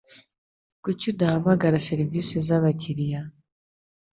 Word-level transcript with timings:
Kuki 0.83 1.03
utahamagara 1.13 1.83
serivisi 1.87 2.33
zabakiriya 2.47 3.21